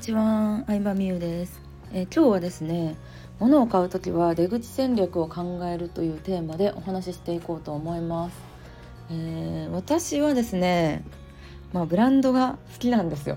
[0.00, 1.60] ちは、相葉美優です、
[1.92, 2.96] え今日はですね
[3.38, 8.36] 物を買うときは出口戦略を考えるというテーマでお話ししていこうと思います、
[9.10, 11.04] えー、私はですね
[11.74, 13.36] まあブランドが好きなんですよ。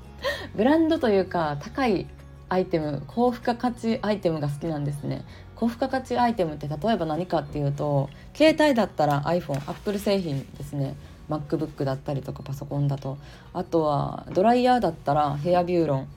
[0.54, 2.06] ブランドというか高い
[2.50, 5.24] アイテム高付加価値アイテムが好きなんですね。
[5.56, 10.94] 高付加価値アイテムって例えば何かっていうと携帯だったら iPhone、Apple 製品ですね。
[11.28, 13.18] MacBook だったりとかパソコンだと。
[13.52, 16.08] あとはドライヤーだったらヘアビューロン、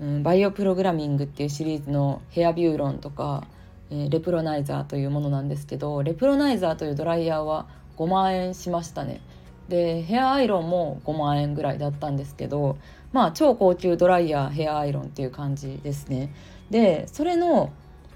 [0.00, 3.44] うん、バイオプログラミングっていうシリーズのヘアビューロンとか、
[3.90, 9.20] えー、レプロナイザーというものなんですけどレプロナイザーというドライヤーは5万円しましたね。
[9.68, 12.76] でヘアアイロンも5万円ぐらいだったんですけど
[13.12, 16.34] まあ超高級ドライヤーヘアアイロンっていう感じですね。
[16.70, 17.72] でそれの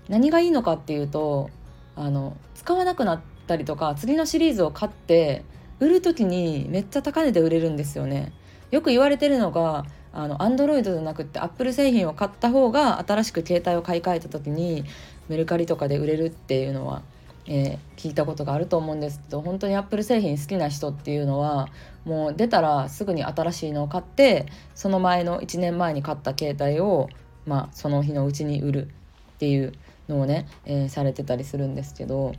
[0.08, 1.50] 何がいいのかっていうと
[1.96, 5.44] あの使わなくなったりとか次のシリーズを買って
[5.84, 8.32] 売る時にめっちゃ高値で売れるんですよね。
[8.70, 14.84] よく言われてるのがあのアンドロイドじゃなくてアップル製品を買った方が新しく携帯を買い替えた時に
[15.28, 17.02] メルカリとかで売れるっていうのは、
[17.46, 21.68] えー、聞いたことがあると思うんですけど本当にアップル製品好きな人っていうのは
[22.04, 27.10] もう出たらすぐに新しいのを買ってその前の1年前に買った携帯を、
[27.46, 28.86] まあ、その日のうちに売る
[29.34, 29.72] っていう
[30.08, 32.32] のをね、えー、されてたりするんですけど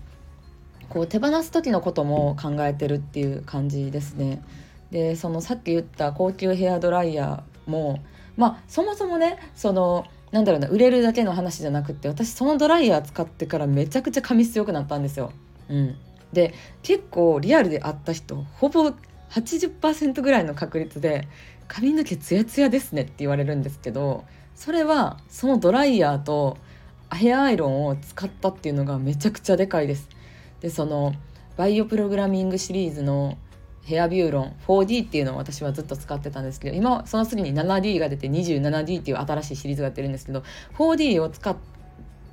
[0.90, 4.42] こう手放す時のことも考えてるっていう感じですね。
[4.92, 8.00] でそのさっき言った高級ヘアドライヤーも
[8.38, 15.32] まあそもそもねそのなんだろうな売れるだけの話じゃなくて私そのドライヤー使ってからめちゃくちゃ髪質良くなったんですよ。
[15.70, 15.96] うん、
[16.34, 18.92] で結構リアルで会った人ほぼ
[19.32, 21.28] 80%ぐらいの確率で
[21.68, 24.24] 「髪の毛ツヤツヤですね」って言われるんですけど
[24.56, 26.58] それはそのドライヤーと
[27.12, 30.10] ヘアアイロンを使ったっていうのがめちゃくちゃでかいです。
[30.62, 31.14] でその
[31.58, 33.38] バイオプログラミングシリーズの
[33.84, 40.44] ヘアビューロン 4D っていうのを私はずっと使ってたんですけど今その次に 7D が出て 27D っていう新しいシリーズが出てるんですけど
[40.78, 41.56] 4D を使っ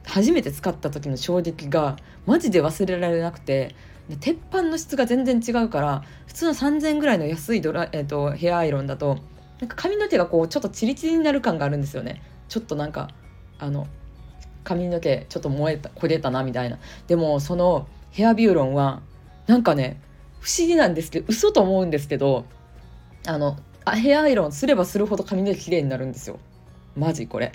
[0.05, 1.97] 初めて使った時の衝撃が
[2.27, 3.75] マジで忘れられなくて
[4.21, 9.19] 鉄板の質が全然違うから普通の3000ぐらいの安いドラ、えーと、ヘアアイロンだと
[9.61, 12.21] なんか髪の毛がこうちょっとチリチリになる感があるんですよね。
[12.49, 13.11] ちょっとなんか
[13.61, 13.87] あの
[14.65, 16.81] 髪の毛ちょっと燃えた焦げたなみたいな。
[17.07, 19.03] でもそのヘアビューロンは
[19.47, 20.01] なんかね
[20.41, 22.45] 不思議なんですけど嘘と思うんですけど
[23.27, 23.57] あの
[23.87, 26.39] ヘアアイロンすればするほど髪の毛綺麗になるんですよ
[26.97, 27.53] マジこれ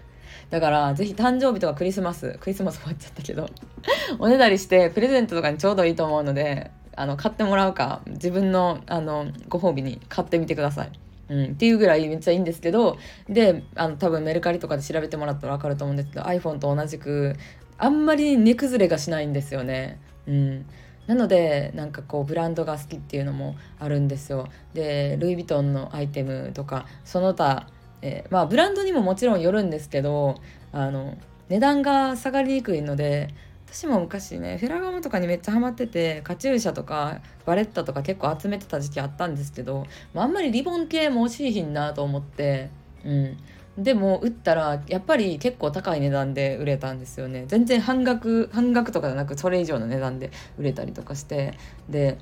[0.50, 3.50] だからぜひ誕生日とかクリスマスクリスマス終わっちゃったけど
[4.19, 10.91] おねだりしてプレゼントとかにちょうどいいと思うのであの買ってもらうか自分のあのご褒美に買ってみてください。
[11.29, 12.97] うん、っていうぐらいめっちゃいいんですけど
[13.28, 17.35] であの多分メルカリとかで調べてもらったら分かると思うんですけど iPhone と同じく
[17.77, 19.99] あんまり値崩れがしないんですよね。
[20.27, 20.65] うん、
[21.07, 24.47] なのでなんかこうブランドが好きっていうのもあるんですよ。
[24.73, 27.67] でルイ・ヴィトンのアイテムとかその他、
[28.01, 30.35] えー、まあブランドにももちろんよるんですけど
[30.71, 31.17] あの
[31.49, 33.33] 値段が下がりにくいので
[33.67, 42.69] 私も昔ねフェラガモとかにめっちゃハマっててカチューシャとかバレッタとか結構集めてた時期あったんですけど、まあ、あんまりリボン系も欲しいひんなと思って、
[43.05, 43.37] うん、
[43.77, 47.45] でも売ったらやっぱり結構高い値段で売れたんですよね。
[47.47, 51.53] 全然半額半額とかじゃなくそれ以上の値段で売れたりとかして。
[51.89, 52.17] で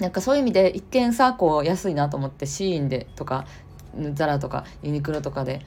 [0.00, 3.46] なんかそういう意味で一見さこう安いなと思ってシーンでとか
[4.14, 5.60] ザラとかユニクロとかで、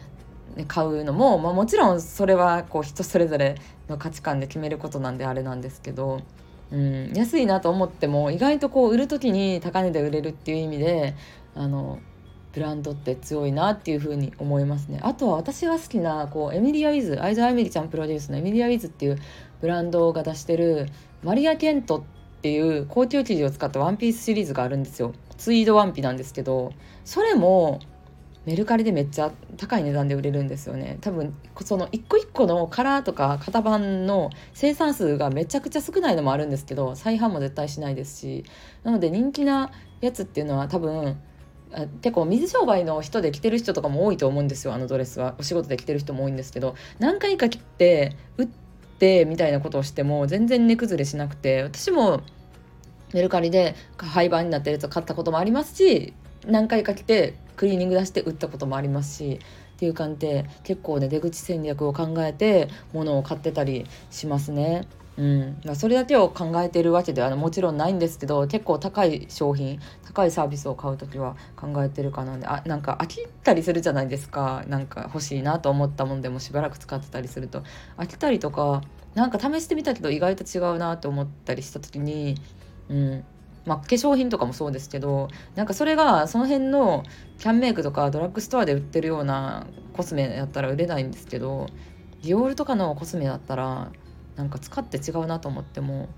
[0.67, 3.55] 買うのも、まあ、もちろんそれはこう人それぞれ
[3.89, 6.21] の価値観で決めることなんであれなんですけど、
[6.71, 11.15] うん、安いなと思っても意外とこう売る時に高値で売れるっていう意味で
[11.55, 11.99] あの
[12.55, 14.99] ブランドって強いなっていう風に思いますね。
[15.03, 19.19] あとは私が好きなこうエミリア・ウィズ相沢エミリちゃんプロデュースのエミリア・ウィズっていう
[19.59, 20.87] ブランドが出してる
[21.21, 22.01] マリア・ケントっ
[22.41, 25.13] ていう高級生地を使ったワンピースシリーズがあるんですよ。
[25.37, 26.71] ツイードワンピなんですけど
[27.03, 27.81] それも
[28.45, 30.97] メルカリでめっちゃ高い値段で売れるんですよね。
[31.01, 38.45] 多分その一個一個のカラーとか型番の生産数がめちゃくちゃ少ないのもあるんですけど再販も絶対しないですし。
[38.83, 41.17] なので人気なやつっていうのは多分
[42.01, 44.73] 結構水商売の人で着てる人とかも多いと思うんですよ。
[44.73, 45.35] あのドレスは。
[45.39, 46.75] お仕事で着てる人も多いんですけど。
[46.99, 48.47] 何回か着て打っ
[48.99, 51.63] てみたいなことをしても全然値崩れしなくて。
[51.63, 52.21] 私も
[53.13, 56.13] メルカリで廃盤になってるやつを買ったこともありますし
[56.45, 59.39] 何回か着てクリーニング出して打ったこともありますし。
[59.75, 64.87] っていう感じで結構ね出口戦略を考えて物を買ってたりしますね。
[65.17, 72.35] うん、それだけを考えているわけではもちろんないんですけど結構高い商品高いサービスを買う時は考えてるかな。
[72.35, 74.63] んであなんか飽きたりするじゃないですか。
[74.67, 77.63] なんか欲しいなと思ったもんでもしばらく使ってたりすると。
[77.97, 78.81] 飽きたりとか
[79.13, 82.35] なんか試してみたけど意外と違うなと思ったりした時に、
[82.89, 83.23] うん、
[83.65, 87.03] まあ、化粧品とかもそうですけどなんかそれがその辺の
[87.39, 91.67] キャンメイクとかドラッグストアで売ってるようなコスメやったら売れないんですけど
[92.21, 93.91] ディオールとかのコスメだったら
[94.35, 96.09] なんか使って違うなと思っても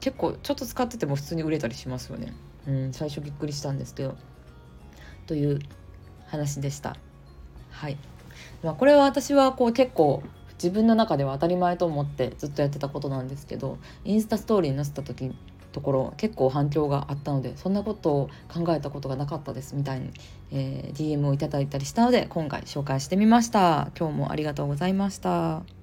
[0.00, 2.32] 結構ちょっと使ってても普通に売れたりしますよね。
[2.66, 4.16] うん、最初びっくりしたんですけど
[5.26, 5.58] という
[6.26, 6.96] 話でした。
[7.70, 7.96] はい、
[8.62, 10.22] まあ、これは私はこう結構
[10.54, 15.34] 自分の中では当たり前と思ってずっとやってたことなんですけどインスタストーリーに載せた時
[15.76, 20.10] ところ結構反響があったのでそんなことを考えたことがなかったですみたいに、
[20.50, 23.90] えー、DM をいただいたりしたので今回紹介してみました。
[23.98, 25.75] 今日もありがとうございました。